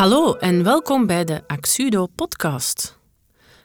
[0.00, 2.98] Hallo en welkom bij de Axudo podcast.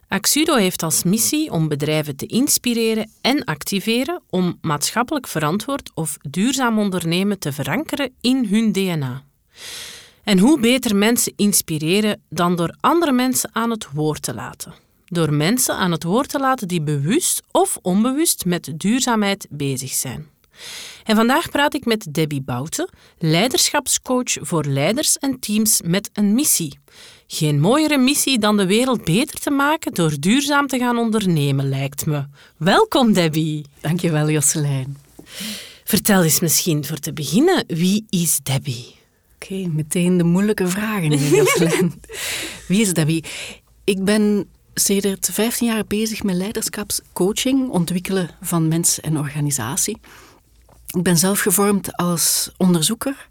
[0.08, 6.80] Axudo heeft als missie om bedrijven te inspireren en activeren om maatschappelijk verantwoord of duurzaam
[6.80, 9.24] ondernemen te verankeren in hun DNA.
[10.24, 14.74] En hoe beter mensen inspireren dan door andere mensen aan het woord te laten.
[15.06, 20.28] Door mensen aan het woord te laten die bewust of onbewust met duurzaamheid bezig zijn.
[21.04, 26.80] En vandaag praat ik met Debbie Bouten, leiderschapscoach voor leiders en teams met een missie.
[27.28, 32.06] Geen mooiere missie dan de wereld beter te maken door duurzaam te gaan ondernemen, lijkt
[32.06, 32.26] me.
[32.58, 33.66] Welkom, Debbie.
[33.82, 34.98] Dankjewel, Josselijn.
[35.84, 38.96] Vertel eens misschien voor te beginnen, wie is Debbie?
[39.36, 41.94] Oké, meteen de moeilijke vragen, Josselijn.
[42.68, 43.24] wie is Debbie?
[43.84, 49.98] Ik ben sedert 15 jaar bezig met leiderschapscoaching, ontwikkelen van mens en organisatie.
[50.96, 53.28] Ik ben zelf gevormd als onderzoeker.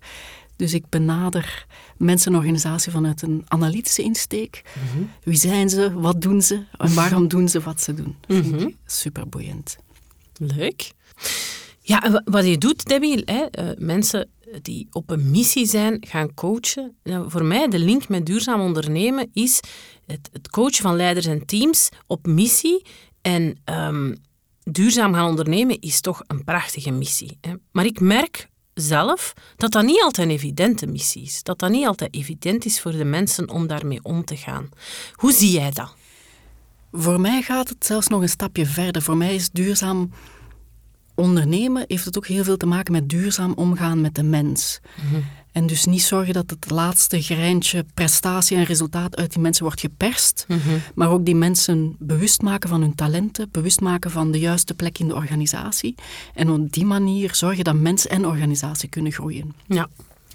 [0.56, 4.62] Dus ik benader mensen en organisatie vanuit een analytische insteek.
[4.74, 5.04] Mhm.
[5.22, 8.16] Wie zijn ze, wat doen ze en waarom doen ze wat ze doen.
[8.26, 8.76] Mm -hmm.
[8.86, 9.76] Super boeiend.
[10.36, 10.92] Leuk.
[11.80, 14.28] Ja, wat je doet, Debbie, hè, uh, mensen
[14.62, 16.96] die op een missie zijn, gaan coachen.
[17.02, 19.60] Nou, voor mij, de link met duurzaam ondernemen is
[20.06, 22.82] het, het coachen van leiders en teams op missie.
[23.20, 24.16] En um,
[24.64, 27.38] duurzaam gaan ondernemen is toch een prachtige missie.
[27.40, 27.52] Hè?
[27.72, 31.42] Maar ik merk zelf dat dat niet altijd een evidente missie is.
[31.42, 34.68] Dat dat niet altijd evident is voor de mensen om daarmee om te gaan.
[35.12, 35.94] Hoe zie jij dat?
[36.92, 39.02] Voor mij gaat het zelfs nog een stapje verder.
[39.02, 40.10] Voor mij is duurzaam
[41.14, 44.80] ondernemen heeft het ook heel veel te maken met duurzaam omgaan met de mens.
[44.96, 45.20] Mhm.
[45.54, 49.80] En dus niet zorgen dat het laatste greintje prestatie en resultaat uit die mensen wordt
[49.80, 50.58] geperst, mhm.
[50.94, 54.98] maar ook die mensen bewust maken van hun talenten, bewust maken van de juiste plek
[54.98, 55.94] in de organisatie.
[56.34, 59.54] En op die manier zorgen dat mens en organisatie kunnen groeien.
[59.66, 59.88] Ja.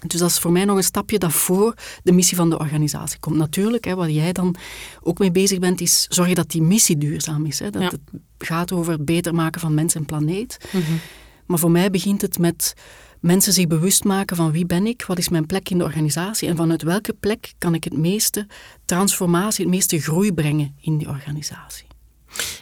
[0.06, 3.18] Dus dat is voor mij nog een stapje dat voor de missie van de organisatie
[3.18, 3.36] komt.
[3.36, 4.54] Natuurlijk, hè, waar jij dan
[5.02, 7.58] ook mee bezig bent, is zorgen dat die missie duurzaam is.
[7.58, 7.70] Hè.
[7.70, 8.00] Dat het
[8.38, 10.58] gaat over het beter maken van mens en planeet.
[10.72, 10.82] Mm
[11.46, 12.74] Maar voor mij begint het met
[13.20, 16.48] mensen zich bewust maken van wie ben ik, wat is mijn plek in de organisatie
[16.48, 18.46] en vanuit welke plek kan ik het meeste
[18.84, 21.86] transformatie, het meeste groei brengen in die organisatie.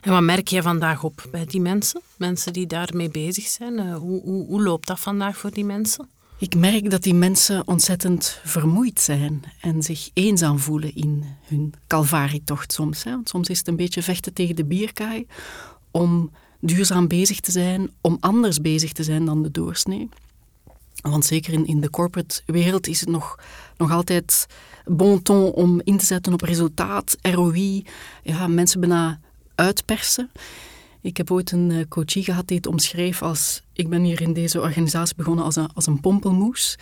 [0.00, 2.00] En wat merk je vandaag op bij die mensen?
[2.16, 3.78] Mensen die daarmee bezig zijn.
[3.78, 6.08] Eh, hoe, hoe, hoe loopt dat vandaag voor die mensen?
[6.38, 12.72] Ik merk dat die mensen ontzettend vermoeid zijn en zich eenzaam voelen in hun calvarietocht
[12.72, 13.04] soms.
[13.04, 13.10] Hè.
[13.10, 15.26] Want soms is het een beetje vechten tegen de bierkaai
[15.90, 16.30] om
[16.60, 20.08] duurzaam bezig te zijn, om anders bezig te zijn dan de doorsnee.
[21.02, 23.38] Want zeker in, in de corporate wereld is het nog,
[23.76, 24.46] nog altijd
[24.84, 27.84] bon ton om in te zetten op resultaat, ROI,
[28.22, 29.20] ja, mensen bijna
[29.54, 30.30] uitpersen.
[31.00, 34.32] Ik heb ooit een uh, coachie gehad die het omschreef als ik ben hier in
[34.32, 36.78] deze organisatie begonnen als een, als een pompelmoes.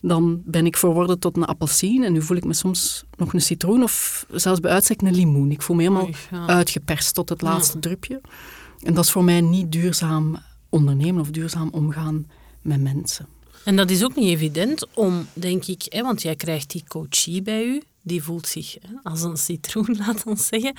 [0.00, 3.40] Dan ben ik verworden tot een appelsien en nu voel ik me soms nog een
[3.40, 5.50] citroen of zelfs bij uitstek een limoen.
[5.50, 6.08] Ik voel me helemaal
[6.46, 8.20] uitgeperst tot het laatste drupje.
[8.82, 10.38] En dat is voor mij niet duurzaam
[10.68, 12.26] ondernemen of duurzaam omgaan
[12.62, 13.26] met mensen.
[13.64, 17.42] En dat is ook niet evident om, denk ik, hè, want jij krijgt die coachie
[17.42, 20.76] bij u, die voelt zich hè, als een citroen, laat ons zeggen.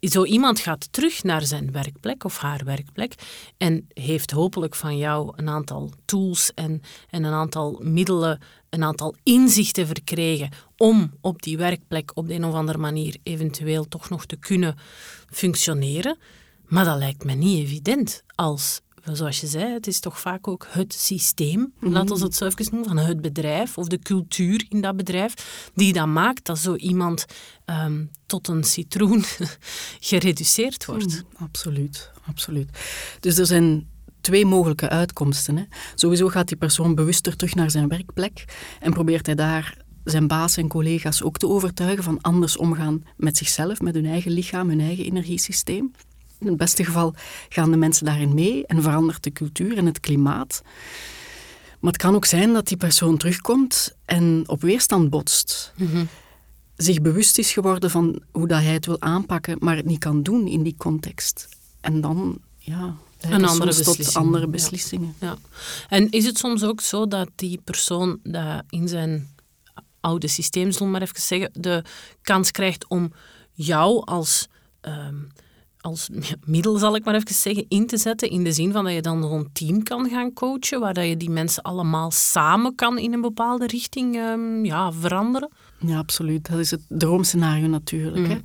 [0.00, 3.14] Zo iemand gaat terug naar zijn werkplek of haar werkplek
[3.56, 8.40] en heeft hopelijk van jou een aantal tools en, en een aantal middelen,
[8.70, 13.88] een aantal inzichten verkregen om op die werkplek op de een of andere manier eventueel
[13.88, 14.76] toch nog te kunnen
[15.30, 16.18] functioneren.
[16.66, 18.80] Maar dat lijkt me niet evident als
[19.16, 21.92] zoals je zei, het is toch vaak ook het systeem, mm -hmm.
[21.92, 25.34] laten we het zo even noemen, van het bedrijf of de cultuur in dat bedrijf,
[25.74, 27.24] die dat maakt dat zo iemand
[27.64, 29.24] ehm, tot een citroen
[30.10, 31.14] gereduceerd wordt.
[31.14, 32.70] Mm, absoluut, absoluut.
[33.20, 33.88] Dus er zijn
[34.20, 35.56] twee mogelijke uitkomsten.
[35.56, 35.64] Hè.
[35.94, 38.44] Sowieso gaat die persoon bewuster terug naar zijn werkplek
[38.80, 43.36] en probeert hij daar zijn baas en collega's ook te overtuigen van anders omgaan met
[43.36, 45.92] zichzelf, met hun eigen lichaam, hun eigen energiesysteem.
[46.38, 47.14] In het beste geval
[47.48, 50.62] gaan de mensen daarin mee en verandert de cultuur en het klimaat.
[51.80, 55.72] Maar het kan ook zijn dat die persoon terugkomt en op weerstand botst.
[55.76, 56.04] Mhm.
[56.76, 60.22] Zich bewust is geworden van hoe dat hij het wil aanpakken, maar het niet kan
[60.22, 61.48] doen in die context.
[61.80, 65.14] En dan, ja, een andere tot andere beslissingen.
[65.20, 65.26] Ja.
[65.26, 65.36] ja.
[65.88, 69.28] En is het soms ook zo dat die persoon dat in zijn
[70.00, 71.84] oude systeem, zullen we maar even zeggen, de
[72.22, 73.12] kans krijgt om
[73.52, 74.48] jou als...
[74.80, 75.16] Ehm,
[75.80, 76.08] als
[76.46, 78.30] middel, zal ik maar even zeggen, in te zetten.
[78.30, 81.16] In de zin van dat je dan zo'n team kan gaan coachen, waar dat je
[81.16, 85.48] die mensen allemaal samen kan in een bepaalde richting ehm, ja, veranderen.
[85.78, 86.50] Ja, absoluut.
[86.50, 88.26] Dat is het droomscenario natuurlijk.
[88.26, 88.34] Hè?
[88.34, 88.42] Mm.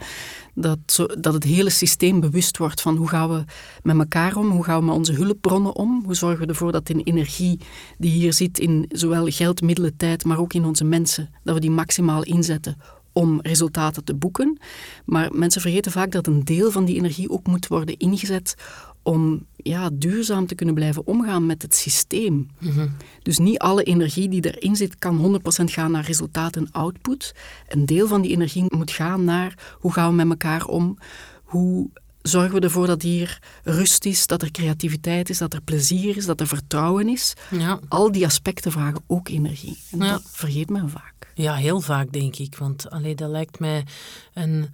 [0.55, 3.43] Dat, zo, dat het hele systeem bewust wordt van hoe gaan we
[3.83, 6.87] met elkaar om, hoe gaan we met onze hulpbronnen om, hoe zorgen we ervoor dat
[6.87, 7.59] de energie
[7.97, 11.61] die hier zit in zowel geld, middelen, tijd, maar ook in onze mensen, dat we
[11.61, 12.77] die maximaal inzetten
[13.13, 14.57] om resultaten te boeken.
[15.05, 18.55] Maar mensen vergeten vaak dat een deel van die energie ook moet worden ingezet
[19.03, 22.47] om ja, duurzaam te kunnen blijven omgaan met het systeem.
[22.59, 22.87] Mhm.
[23.21, 27.35] Dus niet alle energie die erin zit kan 100% gaan naar resultaat en output.
[27.67, 30.97] Een deel van die energie moet gaan naar hoe gaan we met elkaar om,
[31.43, 31.89] hoe
[32.23, 36.25] zorgen we ervoor dat hier rust is, dat er creativiteit is, dat er plezier is,
[36.25, 37.33] dat er vertrouwen is.
[37.51, 37.79] Ja.
[37.87, 39.77] Al die aspecten vragen ook energie.
[39.91, 41.31] En dat vergeet men vaak.
[41.33, 42.57] Ja, heel vaak denk ik.
[42.57, 43.85] Want allee, dat lijkt mij
[44.33, 44.73] een,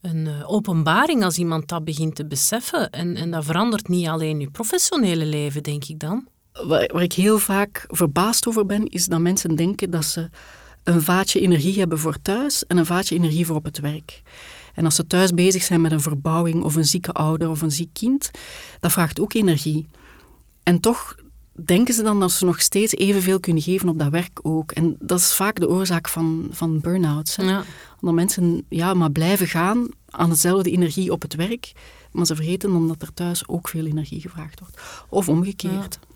[0.00, 2.90] een eh, openbaring als iemand dat begint te beseffen.
[2.90, 6.28] En, en dat verandert niet alleen je professionele leven, denk ik dan.
[6.52, 10.28] Waar, waar ik heel vaak verbaasd over ben, is dat mensen denken dat ze
[10.84, 14.22] een vaatje energie hebben voor thuis en een vaatje energie voor op het werk.
[14.76, 17.72] En als ze thuis bezig zijn met een verbouwing of een zieke ouder of een
[17.72, 18.30] ziek kind,
[18.80, 19.86] dat vraagt ook energie.
[20.62, 21.16] En toch
[21.64, 24.72] denken ze dan dat ze nog steeds evenveel kunnen geven op dat werk ook.
[24.72, 27.36] En dat is vaak de oorzaak van, van burn-outs.
[27.36, 27.64] Ja.
[28.00, 31.72] Omdat mensen ja, maar blijven gaan aan dezelfde energie op het werk,
[32.12, 34.80] maar ze vergeten omdat er thuis ook veel energie gevraagd wordt.
[35.08, 35.98] Of omgekeerd.
[36.00, 36.14] Ja.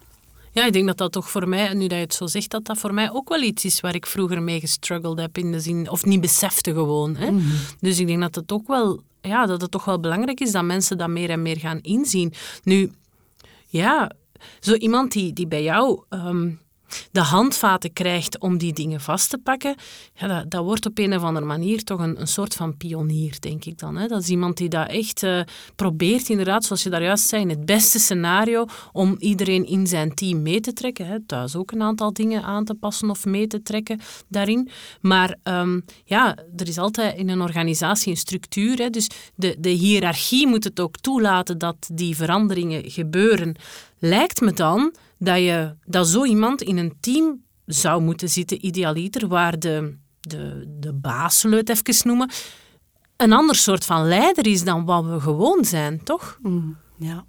[0.52, 2.78] Ik denk dat dat toch voor mij, nu dat je het zo zegt, dat dat
[2.78, 5.90] voor mij ook wel iets is waar ik vroeger mee gestruggeld heb in de zin,
[5.90, 7.16] of niet besefte gewoon.
[7.16, 7.30] Hè?
[7.30, 7.44] Mhm.
[7.80, 10.64] Dus ik denk dat het ook wel, ja, dat het toch wel belangrijk is dat
[10.64, 12.32] mensen dat meer en meer gaan inzien.
[12.62, 12.90] Nu,
[13.66, 14.10] ja,
[14.60, 16.60] zo iemand die, die bij jou um,
[17.12, 19.74] de handvaten krijgt om die dingen vast te pakken,
[20.14, 23.40] ja, dat, dat wordt op een of andere manier toch een, een soort van pionier,
[23.40, 23.96] denk ik dan.
[23.96, 24.06] Hè?
[24.06, 25.40] Dat is iemand die dat echt uh,
[25.76, 30.14] probeert, inderdaad, zoals je daar juist zei, in het beste scenario om iedereen in zijn
[30.14, 31.06] team mee te trekken.
[31.06, 31.20] Hè?
[31.26, 34.68] Thuis ook een aantal dingen aan te passen of mee te trekken daarin.
[35.00, 38.78] Maar um, ja, er is altijd in een organisatie een structuur.
[38.78, 38.90] Hè?
[38.90, 43.56] Dus de, de hiërarchie moet het ook toelaten dat die veranderingen gebeuren.
[43.98, 49.28] Lijkt me dan dat, je, dat zo iemand in een team zou moeten zitten, idealiter,
[49.28, 52.30] waar de, de, de baas, het even noemen,
[53.16, 56.38] een ander soort van leider is dan wat we gewoon zijn, toch?
[56.42, 57.24] Mm, ja,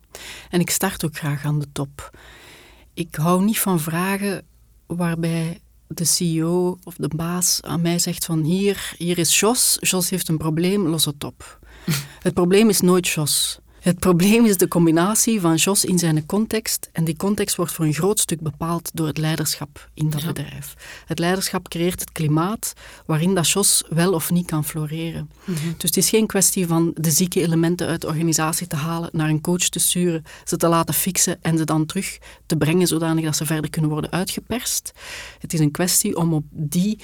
[0.49, 2.17] en ik start ook graag aan de top.
[2.93, 4.45] Ik hou niet van vragen
[4.85, 10.09] waarbij de CEO of de baas aan mij zegt van hier, hier is Jos, Jos
[10.09, 11.59] heeft een probleem, los het op.
[12.19, 13.59] het probleem is nooit Jos.
[13.81, 16.89] Het probleem is de combinatie van Jos in zijn context.
[16.91, 20.75] En die context wordt voor een groot stuk bepaald door het leiderschap in dat bedrijf.
[21.05, 22.73] Het leiderschap creëert het klimaat
[23.05, 25.31] waarin dat Jos wel of niet kan floreren.
[25.43, 25.57] Mhm.
[25.77, 29.29] Dus het is geen kwestie van de zieke elementen uit de organisatie te halen, naar
[29.29, 33.23] een coach te sturen, ze te laten fixen en ze dan terug te brengen zodanig
[33.23, 34.91] dat ze verder kunnen worden uitgeperst.
[35.39, 36.99] Het is een kwestie om op die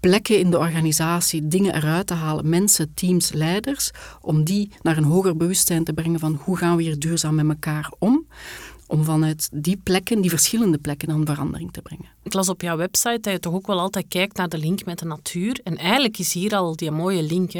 [0.00, 3.90] plekken in de organisatie dingen eruit te halen, mensen, teams, leiders,
[4.20, 7.48] om die naar een hoger bewustzijn te brengen van hoe gaan we hier duurzaam met
[7.48, 8.26] elkaar om,
[8.86, 12.06] om vanuit die plekken, die verschillende plekken, dan verandering te brengen.
[12.22, 14.84] Ik las op jouw website dat je toch ook wel altijd kijkt naar de link
[14.84, 15.60] met de natuur.
[15.64, 17.52] En eigenlijk is hier al die mooie link,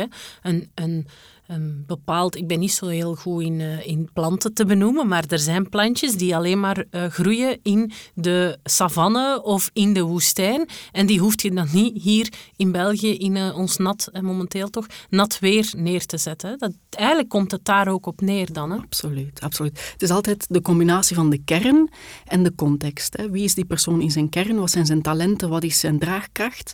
[0.43, 1.07] een, een
[1.49, 2.37] een bepaald...
[2.37, 5.69] Ik ben niet zo heel goed in, uh, in planten te benoemen, maar er zijn
[5.69, 10.69] plantjes die alleen maar uh, groeien in de savanne of in de woestijn.
[10.93, 14.71] En die hoeft je dan niet hier in België, in uh, ons nat, en momenteel
[14.71, 16.59] toch, nat weer neer te zetten.
[16.59, 18.71] Dat, eigenlijk komt het daar ook op neer dan.
[18.71, 18.77] Hè?
[18.77, 19.91] Absoluut, absoluut.
[19.93, 21.91] Het is altijd de combinatie van de kern
[22.25, 23.17] en de context.
[23.17, 23.31] Hè.
[23.31, 24.59] Wie is die persoon in zijn kern?
[24.59, 25.49] Wat zijn zijn talenten?
[25.49, 26.73] Wat is zijn draagkracht?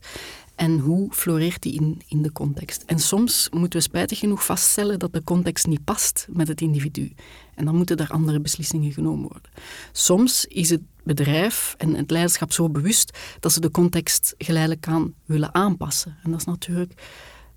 [0.55, 2.83] En hoe floreert die in, in de context.
[2.87, 7.13] En soms moeten we spijtig genoeg vaststellen dat de context niet past met het individu.
[7.55, 9.51] En dan moeten er andere beslissingen genomen worden.
[9.93, 15.15] Soms is het bedrijf en het leiderschap zo bewust dat ze de context geleidelijk aan
[15.25, 16.17] willen aanpassen.
[16.23, 16.93] En dat is natuurlijk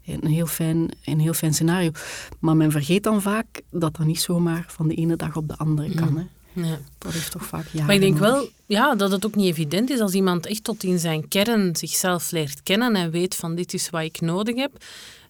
[0.06, 1.92] een heel fijn, een heel fijn scenario.
[2.40, 5.58] Maar men vergeet dan vaak dat dat niet zomaar van de ene dag op de
[5.58, 6.10] andere kan.
[6.10, 6.18] Mm.
[6.18, 6.24] Hè.
[6.66, 6.80] Ja.
[6.98, 9.90] Dat heeft toch vaak jaren Maar ik denk wel ja, dat het ook niet evident
[9.90, 13.74] is als iemand echt tot in zijn kern zichzelf leert kennen en weet van dit
[13.74, 14.84] is wat ik nodig heb.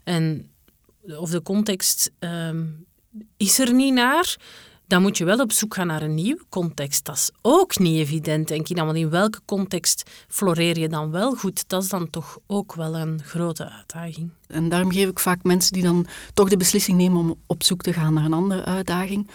[0.04, 0.50] En
[1.02, 2.64] of de context ehm,
[3.38, 4.38] is er niet naar,
[4.88, 7.06] dan moet je wel op zoek gaan naar een nieuwe context.
[7.06, 8.86] Dat is ook niet evident, denk ik dan.
[8.86, 11.64] Want in welke context floreer je dan wel goed?
[11.70, 14.30] Dat is dan toch ook wel een grote uitdaging.
[14.48, 17.82] En daarom geef ik vaak mensen die dan toch de beslissing nemen om op zoek
[17.82, 19.28] te gaan naar een andere uitdaging,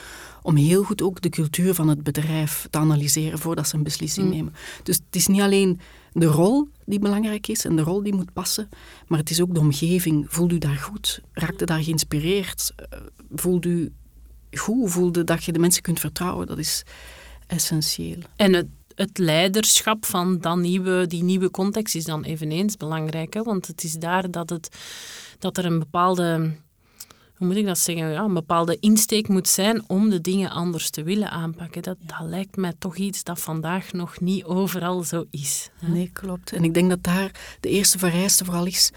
[0.42, 4.26] om heel goed ook de cultuur van het bedrijf te analyseren voordat ze een beslissing
[4.26, 4.32] mm.
[4.32, 4.54] nemen.
[4.82, 5.80] Dus het is niet alleen
[6.12, 8.68] de rol die belangrijk is en de rol die moet passen,
[9.06, 10.24] maar het is ook de omgeving.
[10.28, 11.20] Voelt u daar goed?
[11.32, 12.72] Raakt u daar geïnspireerd?
[12.76, 12.98] Eh,
[13.34, 13.92] voelt u
[14.58, 16.46] goed voelde, dat je de mensen kunt vertrouwen.
[16.46, 16.82] Dat is
[17.46, 18.18] essentieel.
[18.36, 23.34] En het, het leiderschap van dat nieuwe, die nieuwe context is dan eveneens belangrijk.
[23.34, 23.42] Hè?
[23.42, 24.76] Want het is daar dat, het,
[25.38, 26.54] dat er een bepaalde
[27.42, 30.90] hoe moet ik dat zeggen, ja, een bepaalde insteek moet zijn om de dingen anders
[30.90, 31.82] te willen aanpakken.
[31.82, 35.70] Dat, dat lijkt mij toch iets dat vandaag nog niet overal zo is.
[35.78, 35.88] Hè?
[35.88, 36.52] Nee, klopt.
[36.52, 38.90] En ik denk dat daar de eerste vereiste vooral is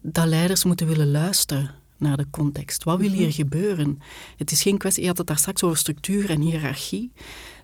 [0.00, 2.84] dat leiders moeten willen luisteren naar de context.
[2.84, 3.34] Wat wil hier mhm.
[3.34, 3.98] gebeuren?
[4.36, 7.12] Het is geen kwestie, je had het daar straks over structuur en hiërarchie.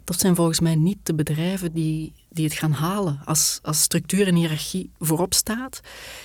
[0.05, 3.21] Dat zijn volgens mij niet de bedrijven die, die het gaan halen.
[3.25, 5.81] Als, als structuur en hiërarchie voorop staat,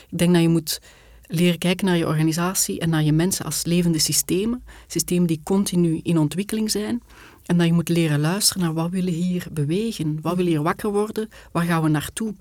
[0.09, 0.81] ik denk dat je moet
[1.27, 4.63] leren kijken naar je organisatie en naar je mensen als levende systemen.
[4.87, 7.01] Systemen die continu in ontwikkeling zijn.
[7.45, 10.91] En dat je moet leren luisteren naar wat willen hier bewegen, wat wil hier wakker
[10.91, 12.35] worden, waar gaan we naartoe.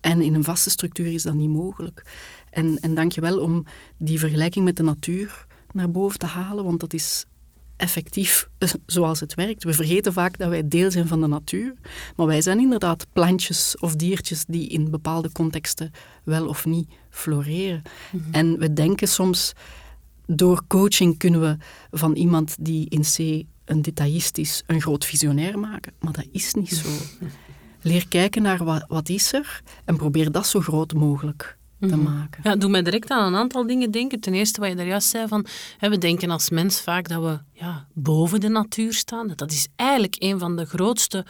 [0.00, 2.04] En in een vaste structuur is dat niet mogelijk.
[2.50, 3.64] En, en dank je wel om
[3.98, 7.24] die vergelijking met de natuur naar boven te halen, want dat is
[7.80, 8.48] effectief
[8.86, 9.64] zoals het werkt.
[9.64, 11.74] We vergeten vaak dat wij deel zijn van de natuur,
[12.16, 15.90] maar wij zijn inderdaad plantjes of diertjes die in bepaalde contexten
[16.24, 17.82] wel of niet floreren.
[18.12, 18.32] Mhm.
[18.32, 19.52] En we denken soms,
[20.26, 21.56] door coaching kunnen we
[21.90, 26.54] van iemand die in C een detailist is, een groot visionair maken, maar dat is
[26.54, 26.88] niet zo.
[27.82, 32.02] Leer kijken naar wat, wat is er en probeer dat zo groot mogelijk te mhm.
[32.02, 32.40] maken.
[32.42, 34.20] Ja, doe mij direct aan een aantal dingen denken.
[34.20, 35.46] Ten eerste, wat je daar juist zei, van,
[35.78, 39.32] we denken als mens vaak dat we ja, boven de natuur staan.
[39.36, 41.24] Dat is eigenlijk een van de grootste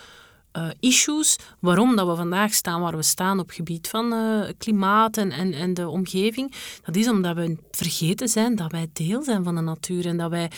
[0.56, 5.16] uh, issues waarom dat we vandaag staan waar we staan op gebied van uh, klimaat
[5.16, 6.54] en, en, en de omgeving.
[6.84, 10.30] Dat is omdat we vergeten zijn dat wij deel zijn van de natuur en dat
[10.30, 10.50] wij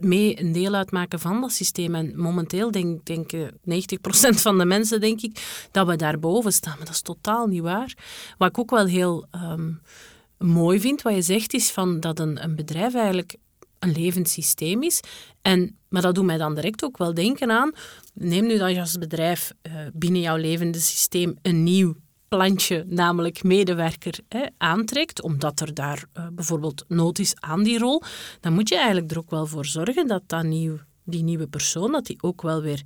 [0.00, 1.94] mee een deel uitmaken van dat systeem.
[1.94, 3.54] En momenteel denk, denken 90%
[4.30, 6.76] van de mensen, denk ik, dat we daarboven staan.
[6.76, 7.94] Maar dat is totaal niet waar.
[8.38, 9.80] Wat ik ook wel heel um,
[10.38, 13.36] mooi vind, wat je zegt, is van dat een, een bedrijf eigenlijk
[13.78, 15.00] een levend systeem is.
[15.42, 17.72] En, maar dat doet mij dan direct ook wel denken aan,
[18.14, 21.94] neem nu dat je als bedrijf uh, binnen jouw levende systeem een nieuw
[22.28, 28.02] plantje, namelijk medewerker, hè, aantrekt, omdat er daar uh, bijvoorbeeld nood is aan die rol,
[28.40, 31.92] dan moet je eigenlijk er ook wel voor zorgen dat, dat nieuw, die nieuwe persoon,
[31.92, 32.82] dat die ook wel weer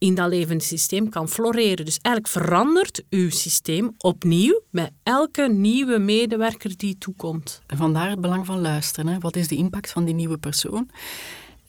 [0.00, 1.84] in dat levende systeem kan floreren.
[1.84, 7.62] Dus eigenlijk verandert uw systeem opnieuw met elke nieuwe medewerker die toekomt.
[7.66, 9.12] Vandaar het belang van luisteren.
[9.12, 9.18] Hè.
[9.18, 10.88] Wat is de impact van die nieuwe persoon?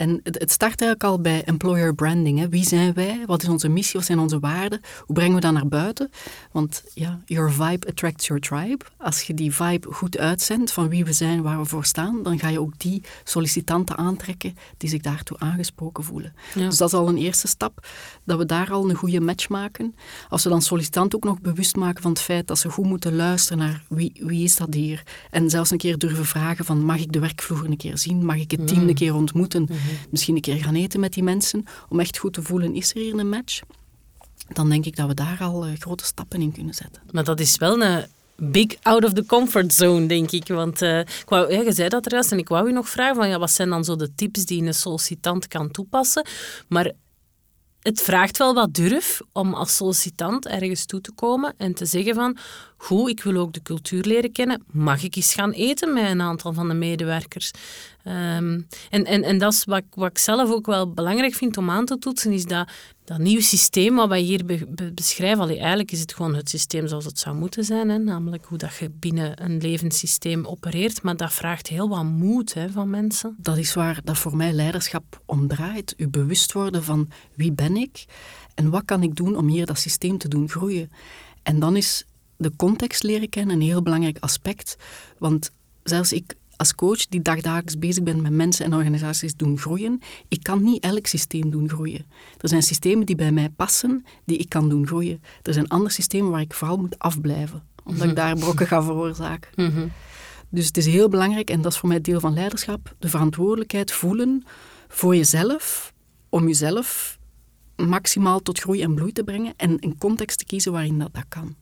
[0.01, 2.39] En het, het start eigenlijk al bij employer branding.
[2.39, 2.49] Hè.
[2.49, 3.23] Wie zijn wij?
[3.25, 3.99] Wat is onze missie?
[3.99, 4.81] Wat zijn onze waarden?
[5.05, 6.11] Hoe brengen we dat naar buiten?
[6.51, 8.85] Want ja, your vibe attracts your tribe.
[8.97, 12.39] Als je die vibe goed uitzendt van wie we zijn, waar we voor staan, dan
[12.39, 16.33] ga je ook die sollicitanten aantrekken die zich daartoe aangesproken voelen.
[16.53, 17.87] Dus dat is al een eerste stap,
[18.23, 19.95] dat we daar al een goede match maken.
[20.29, 23.15] Als we dan sollicitanten ook nog bewust maken van het feit dat ze goed moeten
[23.15, 25.03] luisteren naar wie, wie is dat hier?
[25.31, 28.25] En zelfs een keer durven vragen van mag ik de werkvloer een keer zien?
[28.25, 28.87] Mag ik het team mm.
[28.87, 29.61] een keer ontmoeten?
[29.61, 32.89] Mm misschien een keer gaan eten met die mensen, om echt goed te voelen, is
[32.89, 33.61] er hier een match?
[34.47, 37.01] Dan denk ik dat we daar al uh, grote stappen in kunnen zetten.
[37.11, 38.05] Maar dat is wel een
[38.35, 40.47] big out of the comfort zone, denk ik.
[40.47, 43.39] Want ja, je zei dat er juist en ik wou je nog vragen, van, ja,
[43.39, 46.25] wat zijn dan zo de tips die een sollicitant kan toepassen?
[46.67, 46.91] Maar
[47.81, 52.15] het vraagt wel wat durf om als sollicitant ergens toe te komen en te zeggen
[52.15, 52.37] van
[52.81, 54.63] goed, ik wil ook de cultuur leren kennen.
[54.71, 57.51] Mag ik eens gaan eten met een aantal van de medewerkers?
[58.07, 61.69] Um, en, en, en dat is wat, wat ik zelf ook wel belangrijk vind om
[61.69, 62.69] aan te toetsen, is dat
[63.03, 64.45] dat nieuw systeem wat wij hier
[64.93, 68.45] beschrijven, allee, eigenlijk is het gewoon het systeem zoals het zou moeten zijn, hè, namelijk
[68.45, 72.69] hoe dat je binnen een levend systeem opereert, maar dat vraagt heel wat moed hè,
[72.69, 73.35] van mensen.
[73.37, 75.93] Dat is waar dat voor mij leiderschap om draait.
[75.97, 78.05] U bewust worden van wie ben ik
[78.55, 80.91] en wat kan ik doen om hier dat systeem te doen groeien.
[81.43, 82.05] En dan is
[82.41, 84.75] de context leren kennen een heel belangrijk aspect,
[85.17, 85.51] want
[85.83, 90.43] zelfs ik als coach die dagdagelijks bezig ben met mensen en organisaties doen groeien, ik
[90.43, 92.05] kan niet elk systeem doen groeien.
[92.37, 95.21] Er zijn systemen die bij mij passen, die ik kan doen groeien.
[95.41, 99.51] Er zijn andere systemen waar ik vooral moet afblijven, omdat ik daar brokken ga veroorzaken.
[99.55, 99.87] Mhm.
[100.49, 103.91] Dus het is heel belangrijk, en dat is voor mij deel van leiderschap, de verantwoordelijkheid
[103.91, 104.43] voelen
[104.87, 105.93] voor jezelf,
[106.29, 107.19] om jezelf
[107.75, 111.25] maximaal tot groei en bloei te brengen en een context te kiezen waarin dat, dat
[111.27, 111.55] kan.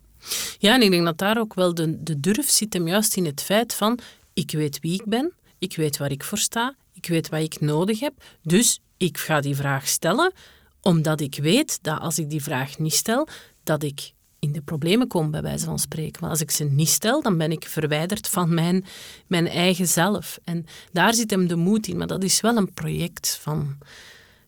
[0.57, 3.25] Ja, en ik denk dat daar ook wel de, de durf zit hem juist in
[3.25, 3.99] het feit van
[4.33, 7.59] ik weet wie ik ben, ik weet waar ik voor sta, ik weet wat ik
[7.59, 10.33] nodig heb, dus ik ga die vraag stellen,
[10.81, 13.27] omdat ik weet dat als ik die vraag niet stel,
[13.63, 16.21] dat ik in de problemen kom, bij wijze van spreken.
[16.21, 18.85] Maar als ik ze niet stel, dan ben ik verwijderd van mijn,
[19.27, 20.39] mijn eigen zelf.
[20.43, 21.97] En daar zit hem de moed in.
[21.97, 23.77] Maar dat is wel een project van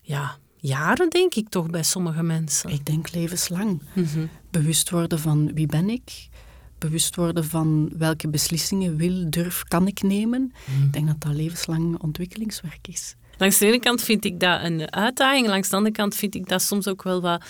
[0.02, 2.70] ja, jaren, denk ik toch, bij sommige mensen.
[2.70, 3.82] Ik denk levenslang.
[3.94, 4.26] Mhm.
[4.52, 6.30] Bewust worden van wie ben ik,
[6.78, 10.54] bewust worden van welke beslissingen wil, durf, kan ik nemen.
[10.66, 10.84] Hmm.
[10.86, 13.16] Ik denk dat dat levenslang ontwikkelingswerk is.
[13.38, 16.50] Langs de ene kant vind ik dat een uitdaging, langs de andere kant vind ik
[16.50, 17.44] dat soms ook wel wat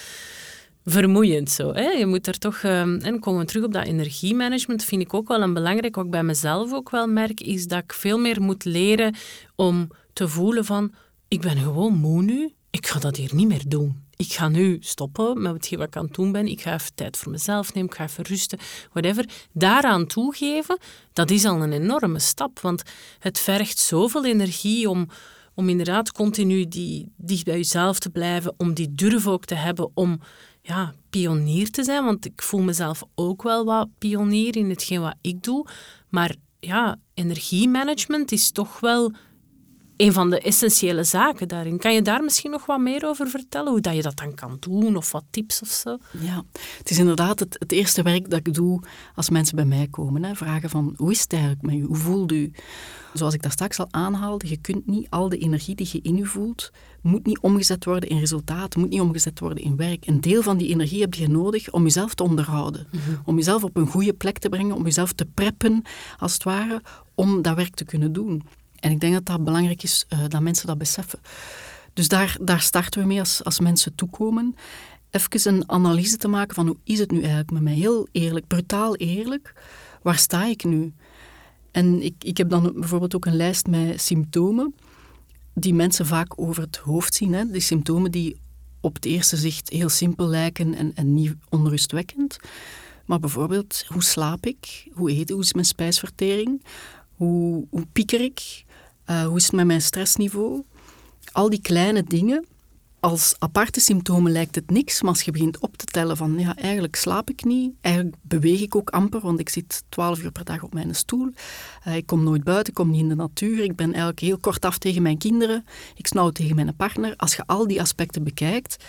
[0.86, 1.50] vermoeiend.
[1.50, 1.90] Zo, hè?
[1.90, 5.28] Je moet er toch, um, en komen we terug op dat energiemanagement, vind ik ook
[5.28, 8.42] wel een belangrijk, wat ik bij mezelf ook wel merk, is dat ik veel meer
[8.42, 9.16] moet leren
[9.56, 10.94] om te voelen van,
[11.28, 14.04] ik ben gewoon moe nu, ik ga dat hier niet meer doen.
[14.16, 16.48] Ik ga nu stoppen met wat ik aan het doen ben.
[16.48, 17.90] Ik ga even tijd voor mezelf nemen.
[17.90, 18.60] Ik ga even rusten.
[18.92, 19.30] Whatever.
[19.52, 20.78] Daaraan toegeven,
[21.14, 22.60] dat is al een enorme stap.
[22.60, 22.84] Want
[23.20, 25.08] het vergt zoveel energie om,
[25.54, 28.54] om inderdaad continu die, dicht bij jezelf te blijven.
[28.58, 30.20] Om die durf ook te hebben om
[30.62, 32.06] ja, pionier te zijn.
[32.06, 35.68] Want ik voel mezelf ook wel wat pionier in hetgeen wat ik doe.
[36.10, 39.12] Maar ja, energiemanagement is toch wel
[39.98, 41.78] een van de essentiële zaken daarin.
[41.78, 43.72] Kan je daar misschien nog wat meer over vertellen?
[43.72, 45.98] Hoe dat je dat dan kan doen of wat tips of zo?
[46.20, 46.44] Ja,
[46.78, 48.82] het is inderdaad het, het eerste werk dat ik doe
[49.16, 50.24] als mensen bij mij komen.
[50.24, 50.36] Hè.
[50.36, 51.84] Vragen van, hoe is het eigenlijk met u?
[51.84, 52.52] Hoe voelt u?
[53.14, 56.18] Zoals ik daar straks al aanhaalde, je kunt niet al de energie die je in
[56.18, 56.72] je voelt,
[57.02, 60.08] moet niet omgezet worden in resultaten, moet niet omgezet worden in werk.
[60.08, 62.88] Een deel van die energie heb je nodig om jezelf te onderhouden.
[62.92, 63.02] Mhm.
[63.26, 65.84] Om jezelf op een goede plek te brengen, om jezelf te preppen,
[66.18, 66.82] als het ware,
[67.16, 68.44] om dat werk te kunnen doen.
[68.82, 71.20] En ik denk dat dat belangrijk is uh, dat mensen dat beseffen.
[71.94, 74.56] Dus daar, daar starten we mee als, als mensen toekomen.
[75.10, 77.74] Even een analyse te maken van hoe is het nu eigenlijk met mij?
[77.74, 79.54] Heel eerlijk, brutaal eerlijk.
[80.02, 80.94] Waar sta ik nu?
[81.72, 84.76] En ik, ik heb dan bijvoorbeeld ook een lijst met symptomen
[85.54, 87.34] die mensen vaak over het hoofd zien.
[87.34, 87.46] Hè?
[87.52, 88.40] Die symptomen die
[88.80, 92.38] op het eerste zicht heel simpel lijken en, en niet onrustwekkend.
[93.06, 94.88] Maar bijvoorbeeld, hoe slaap ik?
[94.92, 96.64] Hoe eet Hoe is mijn spijsvertering?
[97.16, 98.64] Hoe, hoe pieker ik?
[99.12, 100.64] Uh, hoe is het met mijn stressniveau?
[101.32, 102.46] Al die kleine dingen.
[103.00, 106.56] Als aparte symptomen lijkt het niks, maar als je begint op te tellen van ja,
[106.56, 110.44] eigenlijk slaap ik niet, eigenlijk beweeg ik ook amper, want ik zit twaalf uur per
[110.44, 111.30] dag op mijn stoel.
[111.88, 114.38] Uh, ik kom nooit buiten, ik kom niet in de natuur, ik ben eigenlijk heel
[114.38, 115.66] kort af tegen mijn kinderen,
[115.96, 117.14] ik snauw tegen mijn partner.
[117.18, 118.84] Als je al die aspecten bekijkt,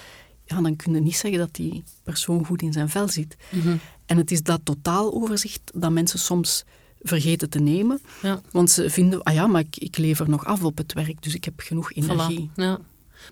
[0.44, 3.36] ja, dan kun je niet zeggen dat die persoon goed in zijn vel zit.
[3.50, 3.76] Mhm.
[4.06, 6.64] En het is dat totaaloverzicht dat mensen soms
[7.02, 8.00] vergeten te nemen.
[8.22, 8.40] Ja.
[8.50, 11.34] Want ze vinden, ah ja, maar ik, ik lever nog af op het werk, dus
[11.34, 12.50] ik heb genoeg energie.
[12.54, 12.78] Ja.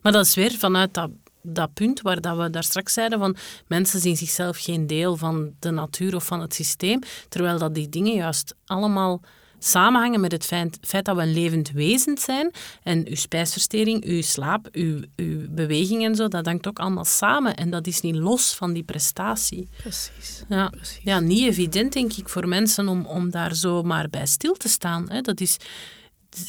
[0.03, 1.11] Maar dat is weer vanuit dat,
[1.43, 5.53] dat punt waar dat we daar straks zeiden van mensen zien zichzelf geen deel van
[5.59, 9.21] de natuur of van het systeem, terwijl dat die dingen juist allemaal
[9.65, 12.51] samenhangen met het feit, feit, dat we een levend wezen zijn.
[12.83, 17.55] En uw spijsvertering, uw slaap, uw, uw beweging en zo, dat hangt ook allemaal samen.
[17.55, 19.69] En dat is niet los van die prestatie.
[19.77, 20.45] Precies.
[20.49, 21.01] Ja, Precies.
[21.03, 24.69] ja niet evident, denk ik, voor mensen om, om daar zo maar bij stil te
[24.69, 25.11] staan.
[25.11, 25.21] Hè.
[25.21, 25.57] Dat is...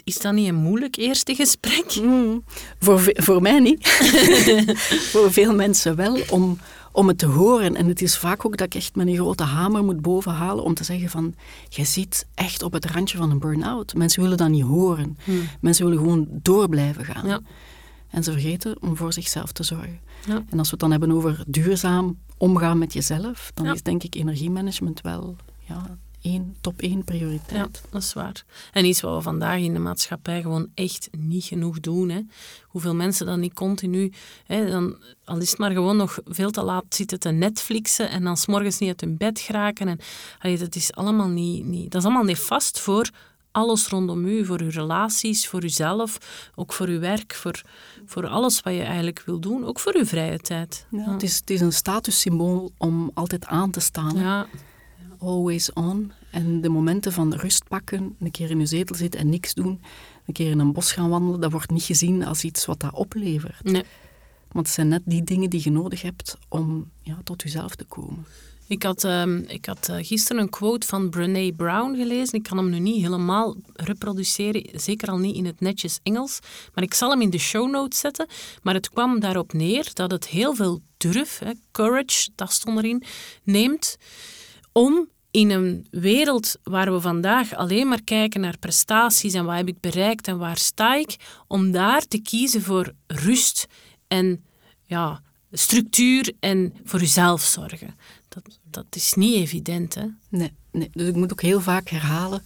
[0.04, 1.96] Is dat niet een moeilijk eerste gesprek?
[1.96, 2.44] Mm,
[2.80, 3.88] voor, voor mij niet.
[5.12, 6.60] voor veel mensen wel, om,
[6.92, 7.76] om het te horen.
[7.76, 10.74] En het is vaak ook dat ik echt met een grote hamer moet bovenhalen om
[10.74, 11.36] te zeggen van,
[11.70, 13.94] je zit echt op het randje van een burn-out.
[13.94, 15.18] Mensen willen dat niet horen.
[15.24, 15.42] Hmm.
[15.60, 17.28] Mensen willen gewoon door blijven gaan.
[17.28, 17.40] Ja.
[18.10, 20.00] En ze vergeten om voor zichzelf te zorgen.
[20.26, 20.44] Ja.
[20.50, 24.16] En als we het dan hebben over duurzaam omgaan met jezelf, dan is denk ik
[24.16, 27.80] energiemanagement wel ja, één, top één prioriteit.
[27.84, 28.44] Ja, dat is waar.
[28.72, 32.10] En iets wat we vandaag in de maatschappij gewoon echt niet genoeg doen.
[32.10, 32.22] Hè.
[32.64, 34.12] Hoeveel mensen dan niet continu,
[34.46, 38.24] hè, dan, al is het maar gewoon nog veel te laat zitten te Netflixen en
[38.24, 39.88] dan s'morgens niet uit hun bed geraken.
[39.88, 40.00] En,
[40.40, 43.10] allee, dat, is allemaal niet, niet, dat is allemaal niet vast voor
[43.52, 46.18] alles rondom u, voor uw relaties, voor uzelf,
[46.56, 47.62] ook voor uw werk, voor,
[48.06, 50.86] voor alles wat je eigenlijk wil doen, ook voor uw vrije tijd.
[50.92, 54.16] Ja, Het, is, het is een statussymbool om altijd aan te staan.
[54.16, 54.48] Ja
[55.22, 56.12] always on.
[56.32, 59.82] En de momenten van rust pakken, een keer in je zetel zitten en niks doen,
[60.26, 62.94] een keer in een bos gaan wandelen, dat wordt niet gezien als iets wat dat
[62.94, 63.64] oplevert.
[63.64, 63.84] Nee.
[64.52, 67.84] Want het zijn net die dingen die je nodig hebt om ja, tot jezelf te
[67.84, 68.26] komen.
[68.68, 72.38] Ik had, uh, ik had uh, gisteren een quote van Brené Brown gelezen.
[72.38, 76.40] Ik kan hem nu niet helemaal reproduceren, zeker al niet in het netjes Engels.
[76.74, 78.28] Maar ik zal hem in de show notes zetten.
[78.62, 83.04] Maar het kwam daarop neer dat het heel veel durf, hè, courage, dat stond erin,
[83.44, 83.98] neemt
[84.72, 89.68] om in een wereld waar we vandaag alleen maar kijken naar prestaties en wat heb
[89.68, 91.16] ik bereikt en waar sta ik,
[91.48, 93.68] om daar te kiezen voor rust
[94.08, 94.44] en
[94.84, 97.96] ja, structuur en voor jezelf zorgen.
[98.30, 100.06] Dat, dat is niet evident, hè?
[100.30, 102.44] Nee, nee, dus ik moet ook heel vaak herhalen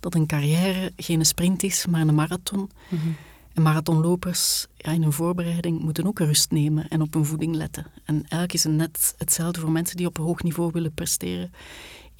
[0.00, 2.70] dat een carrière geen sprint is, maar een marathon.
[2.88, 3.16] Mm
[3.54, 7.86] en marathonlopers ja, in hun voorbereiding moeten ook rust nemen en op hun voeding letten.
[8.04, 11.52] En eigenlijk is het net hetzelfde voor mensen die op een hoog niveau willen presteren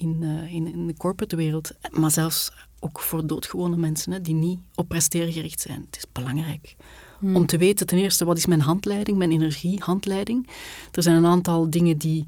[0.03, 1.71] in, uh, in, in, de corporate wereld.
[1.91, 5.85] Maar zelfs ook voor doodgewone mensen hè, die niet op presteren gericht zijn.
[5.85, 6.75] Het is belangrijk
[7.19, 7.35] hmm.
[7.35, 10.47] om te weten ten eerste wat is mijn handleiding, mijn energiehandleiding.
[10.91, 12.25] Er zijn een aantal dingen die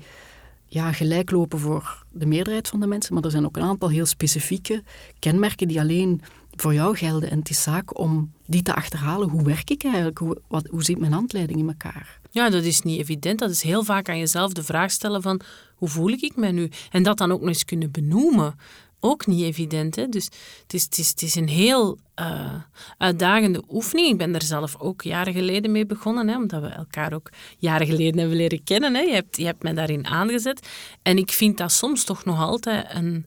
[0.66, 3.90] ja, gelijk lopen voor de meerderheid van de mensen, maar er zijn ook een aantal
[3.90, 4.84] heel specifieke
[5.20, 7.32] kenmerken die alleen voor jou gelden.
[7.32, 9.30] En het is zaak om die te achterhalen.
[9.30, 10.18] Hoe werk ik eigenlijk?
[10.18, 12.20] Hoe, wat, hoe zit mijn handleiding in elkaar?
[12.36, 13.40] Ja, dat is niet evident.
[13.40, 15.42] Dat is heel vaak aan jezelf de vraag stellen van
[15.76, 16.70] hoe voel ik me nu?
[16.92, 18.56] En dat dan ook nog eens kunnen benoemen.
[19.00, 19.96] Ook niet evident.
[19.96, 20.10] Hè?
[20.10, 20.26] Dus
[20.62, 22.54] het is, het, is, het is een heel uh,
[22.98, 24.10] uitdagende oefening.
[24.10, 27.88] Ik ben er zelf ook jaren geleden mee begonnen, hè, omdat we elkaar ook jaren
[27.88, 28.96] geleden hebben leren kennen.
[28.96, 29.02] Hè.
[29.02, 30.68] Je, hebt, je hebt mij daarin aangezet.
[31.02, 33.26] En ik vind dat soms toch nog altijd een,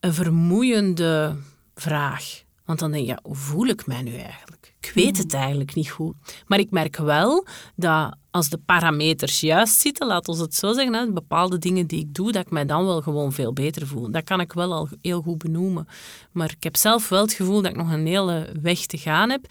[0.00, 1.36] een vermoeiende
[1.74, 2.42] vraag.
[2.64, 4.59] Want dan denk je, hoe voel ik mij nu eigenlijk?
[4.80, 6.14] Ik weet het eigenlijk niet goed.
[6.46, 11.14] Maar ik merk wel dat als de parameters juist zitten, laat ons het zo zeggen,
[11.14, 14.10] bepaalde dingen die ik doe, dat ik mij dan wel gewoon veel beter voel.
[14.10, 15.88] Dat kan ik wel al heel goed benoemen.
[16.32, 19.30] Maar ik heb zelf wel het gevoel dat ik nog een hele weg te gaan
[19.30, 19.46] heb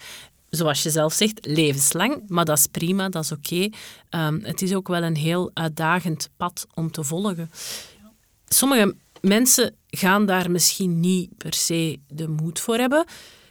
[0.50, 2.22] zoals je zelf zegt, levenslang.
[2.26, 3.68] Maar dat is prima, dat is oké.
[4.08, 7.50] Ehm, het is ook wel een heel uitdagend pad om te volgen.
[8.48, 13.04] Sommige mensen gaan daar misschien niet per se de moed voor hebben.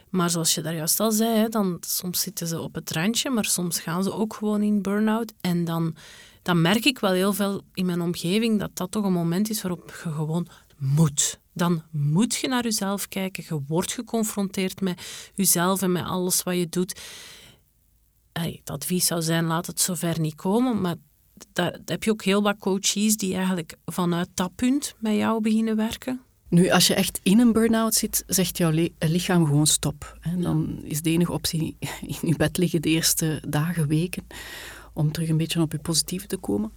[0.10, 3.46] Maar zoals je daar juist al zei, dan, soms zitten ze op het randje, maar
[3.46, 5.34] soms gaan ze ook gewoon in burn-out.
[5.42, 5.96] En dan,
[6.42, 9.62] dan merk ik wel heel veel in mijn omgeving dat dat toch een moment is
[9.62, 11.40] waarop je gewoon moet.
[11.54, 13.44] Dan moet je naar jezelf kijken.
[13.48, 17.00] Je wordt geconfronteerd met jezelf en met alles wat je doet.
[18.32, 20.82] het advies zou zijn, laat het zover niet komen.
[20.82, 20.96] Maar
[21.54, 25.76] daar heb je ook heel wat coaches die eigenlijk vanuit dat punt met jou beginnen
[25.76, 26.22] werken.
[26.50, 30.18] Nu, als je echt in een burn-out zit, zegt jouw lichaam gewoon stop.
[30.22, 31.78] En dan is de enige optie
[32.22, 34.28] in je bed liggen de eerste dagen, weken,
[34.94, 36.72] om terug een beetje op je positieve te komen.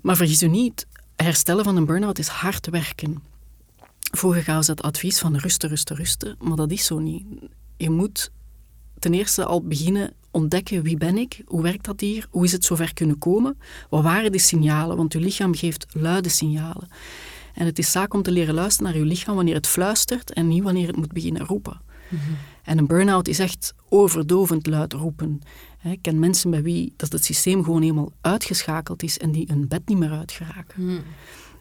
[0.00, 3.22] Maar vergis je niet, herstellen van een burn-out is hard werken.
[4.10, 7.24] Vroeger gaven ze het advies van rusten, rusten, rusten, maar dat is zo niet.
[7.76, 8.30] Je moet
[8.98, 12.64] ten eerste al beginnen ontdekken wie ben ik, hoe werkt dat hier, hoe is het
[12.64, 13.58] zover kunnen komen,
[13.90, 16.88] wat waren die signalen, want je lichaam geeft luide signalen.
[17.58, 20.48] En het is zaak om te leren luisteren naar je lichaam wanneer het fluistert en
[20.48, 21.80] niet wanneer het moet beginnen roepen.
[22.08, 22.22] Mhm.
[22.62, 25.40] En een burn-out is echt overdovend luid roepen.
[25.82, 29.68] Ik ken mensen bij wie dat het systeem gewoon helemaal uitgeschakeld is en die een
[29.68, 30.84] bed niet meer uitgeraken.
[30.84, 31.00] Mhm.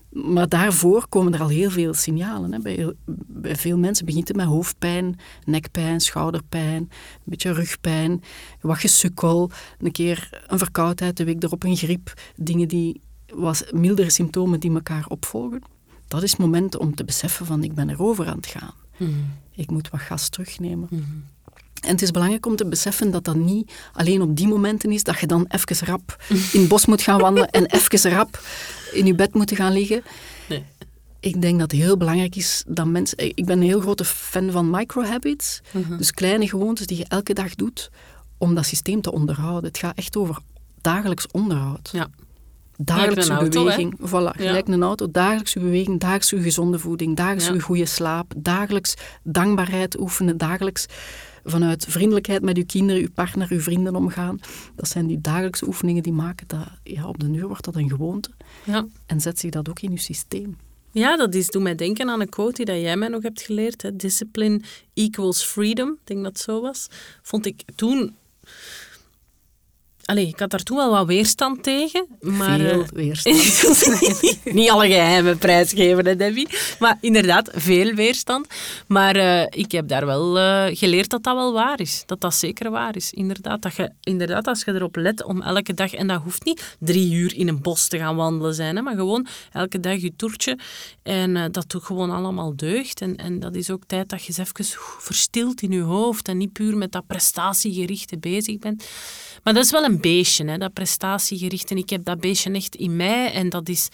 [0.10, 2.52] Maar daarvoor komen er al heel veel signalen.
[2.52, 2.60] Hè.
[2.60, 2.94] Bij,
[3.28, 6.90] bij, veel mensen begint het met hoofdpijn, nekpijn, schouderpijn, een
[7.24, 8.24] beetje rugpijn,
[8.62, 12.14] wat gesukkel, een keer een verkoudheid, de week erop een griep.
[12.36, 13.02] Dingen die,
[13.34, 15.62] was mildere symptomen die elkaar opvolgen.
[16.08, 18.74] Dat is het moment om te beseffen van ik ben erover aan het gaan.
[18.98, 19.12] Mhm.
[19.52, 20.88] Ik moet wat gas terugnemen.
[20.92, 21.04] Mhm.
[21.82, 25.04] En het is belangrijk om te beseffen dat dat niet alleen op die momenten is,
[25.04, 28.42] dat je dan even rap in het bos moet gaan wandelen en even rap
[28.94, 30.04] in je bed moet gaan liggen.
[30.50, 30.64] Nee.
[31.20, 33.18] Ik denk dat het heel belangrijk is dat mensen...
[33.18, 37.34] Ik ben een heel grote fan van microhabits, mm dus kleine gewoontes die je elke
[37.34, 37.90] dag doet
[38.38, 39.70] om dat systeem te onderhouden.
[39.70, 40.40] Het gaat echt over
[40.82, 41.90] dagelijks onderhoud.
[41.92, 42.10] Ja.
[42.78, 44.00] Dagelijkse auto, beweging.
[44.00, 45.12] Voilà, gelijk een auto.
[45.12, 47.60] Dagelijkse beweging, dagelijks gezonde voeding, dagelijks ja.
[47.60, 50.86] goede slaap, dagelijks dankbaarheid oefenen, dagelijks
[51.44, 54.40] vanuit vriendelijkheid met uw kinderen, uw partner, uw vrienden omgaan.
[54.76, 57.90] Dat zijn die dagelijkse oefeningen die maken dat ja, op de uur wordt dat een
[57.90, 58.30] gewoonte.
[58.64, 58.88] Ja.
[59.06, 60.58] En zet zich dat ook in uw systeem.
[60.92, 63.82] Ja, dat is, doet mij denken aan een quote die jij mij nog hebt geleerd.
[63.82, 63.96] Hè.
[63.96, 64.62] Discipline
[64.94, 65.90] equals freedom.
[65.90, 66.88] Ik denk dat het zo was.
[67.22, 68.16] Vond ik toen
[70.08, 72.08] Allee, ik had daar toen wel wat weerstand tegen.
[72.20, 73.36] Maar, veel uh, weerstand.
[74.58, 76.48] niet alle geheimen prijsgeven, hè, Debbie.
[76.80, 78.48] Maar inderdaad, veel weerstand.
[78.88, 82.04] Maar uh, ik heb daar wel uh, geleerd dat dat wel waar is.
[82.06, 83.12] Dat dat zeker waar is.
[83.12, 85.94] Inderdaad, dat je, inderdaad, als je erop let om elke dag...
[85.94, 88.76] En dat hoeft niet drie uur in een bos te gaan wandelen zijn.
[88.76, 90.58] Hè, maar gewoon elke dag je toertje.
[91.04, 93.02] En dat doet gewoon allemaal deugd.
[93.02, 96.28] En, en dat is ook tijd dat je eens even verstilt in je hoofd.
[96.28, 98.86] En niet puur met dat prestatiegerichte bezig bent.
[99.44, 101.72] Maar dat is wel een beestje, hè, dat prestatiegericht.
[101.72, 103.32] En ik heb dat beestje echt in mij.
[103.32, 103.90] En dat is...